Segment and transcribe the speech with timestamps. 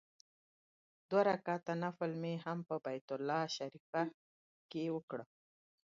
[1.09, 4.03] دوه رکعته نفل مې هم په بیت الله شریفه
[4.71, 5.19] کې وکړ.